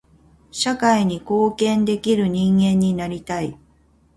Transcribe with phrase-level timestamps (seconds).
[0.49, 3.55] 社会に貢献できる人間になりたい。